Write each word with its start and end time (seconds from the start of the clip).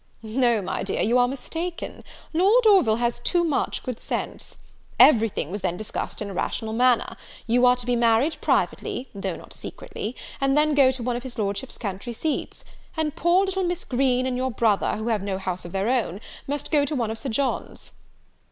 "No, 0.23 0.63
my 0.63 0.81
dear, 0.81 1.03
you 1.03 1.19
are 1.19 1.27
mistaken; 1.27 2.03
Lord 2.33 2.65
Orville 2.65 2.95
has 2.95 3.19
too 3.19 3.43
much 3.43 3.83
good 3.83 3.99
sense. 3.99 4.57
Everything 4.99 5.51
was 5.51 5.61
then 5.61 5.77
discussed 5.77 6.23
in 6.23 6.31
a 6.31 6.33
rational 6.33 6.73
manner. 6.73 7.15
You 7.45 7.67
are 7.67 7.75
to 7.75 7.85
be 7.85 7.95
married 7.95 8.37
privately, 8.41 9.09
though 9.13 9.35
not 9.35 9.53
secretly, 9.53 10.15
and 10.41 10.57
then 10.57 10.73
go 10.73 10.91
to 10.91 11.03
one 11.03 11.17
of 11.17 11.21
his 11.21 11.37
Lordship's 11.37 11.77
country 11.77 12.13
seats: 12.13 12.65
and 12.97 13.15
poor 13.15 13.45
little 13.45 13.63
Miss 13.63 13.83
Green 13.85 14.25
and 14.25 14.35
your 14.37 14.49
brother, 14.49 14.95
who 14.97 15.09
have 15.09 15.21
no 15.21 15.37
house 15.37 15.65
of 15.65 15.71
their 15.71 15.87
own, 15.87 16.19
must 16.47 16.71
go 16.71 16.83
to 16.83 16.95
one 16.95 17.11
of 17.11 17.19
Sir 17.19 17.29
John's." 17.29 17.91